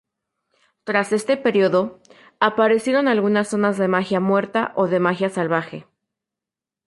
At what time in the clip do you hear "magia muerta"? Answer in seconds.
3.87-4.73